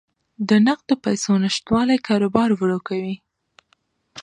[0.49, 3.15] د نقدو پیسو نشتوالی کاروبار ورو کوي.